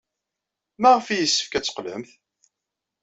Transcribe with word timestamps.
Maɣef 0.81 1.05
ay 1.07 1.17
yessefk 1.21 1.53
ad 1.57 1.63
teqqlemt? 1.65 2.11